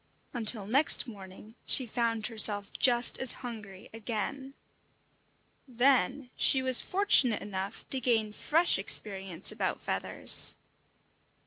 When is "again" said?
3.93-4.55